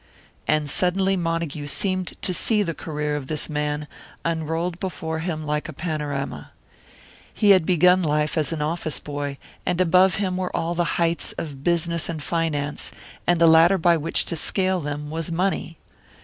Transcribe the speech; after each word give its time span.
And 0.47 0.67
suddenly 0.67 1.15
Montague 1.15 1.67
seemed 1.67 2.19
to 2.23 2.33
see 2.33 2.63
the 2.63 2.73
career 2.73 3.15
of 3.15 3.27
this 3.27 3.47
man, 3.47 3.87
unrolled 4.25 4.79
before 4.79 5.19
him 5.19 5.43
like 5.43 5.69
a 5.69 5.73
panorama. 5.73 6.53
He 7.31 7.51
had 7.51 7.67
begun 7.67 8.01
life 8.01 8.35
as 8.35 8.51
an 8.51 8.63
office 8.63 8.99
boy; 8.99 9.37
and 9.63 9.79
above 9.79 10.15
him 10.15 10.37
were 10.37 10.55
all 10.57 10.73
the 10.73 10.85
heights 10.97 11.33
of 11.33 11.63
business 11.63 12.09
and 12.09 12.23
finance; 12.23 12.91
and 13.27 13.39
the 13.39 13.45
ladder 13.45 13.77
by 13.77 13.95
which 13.95 14.25
to 14.25 14.35
scale 14.35 14.79
them 14.79 15.11
was 15.11 15.31
money. 15.31 15.77